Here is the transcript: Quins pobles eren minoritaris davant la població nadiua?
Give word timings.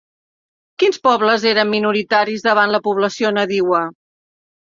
Quins 0.83 0.95
pobles 1.07 1.45
eren 1.49 1.69
minoritaris 1.73 2.45
davant 2.47 2.73
la 2.77 2.81
població 2.89 3.33
nadiua? 3.37 3.83